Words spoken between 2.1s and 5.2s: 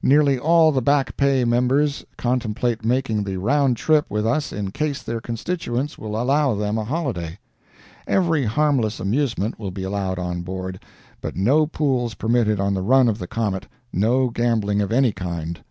contemplate making the round trip with us in case their